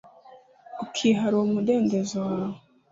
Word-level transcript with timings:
ukihara 0.83 1.33
uwo 1.37 1.45
umudendezo 1.47 2.15
wawe 2.27 2.55